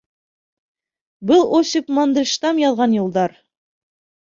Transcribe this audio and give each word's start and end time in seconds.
Был— 1.29 1.45
Осип 1.59 1.95
Мандельштам 2.01 2.67
яҙған 2.67 3.01
юлдар. 3.03 3.41